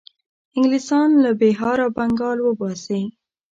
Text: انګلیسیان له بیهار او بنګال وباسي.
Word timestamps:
انګلیسیان 0.55 1.09
له 1.23 1.31
بیهار 1.39 1.77
او 1.85 1.89
بنګال 1.97 2.37
وباسي. 2.41 3.01